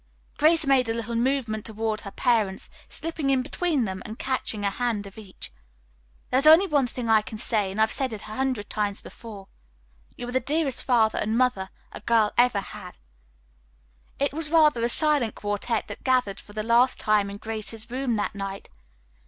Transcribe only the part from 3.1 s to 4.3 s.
in between them and